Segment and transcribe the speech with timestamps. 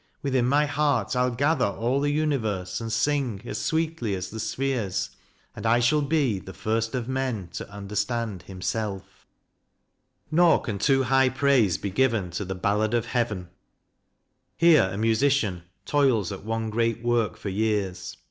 [0.23, 3.39] Within my heart I'll gather all the universe, and sing.
[3.45, 5.11] As sweetly as the spheres;
[5.55, 9.27] and I shall be The first of men to understand himself..
[10.33, 13.05] JOHN DAVIDSON: REALIST 199 Nor can too high praise be given to the" Ballad of
[13.05, 13.49] Heaven."
[14.57, 18.17] Here a musician" toils at one great work for years."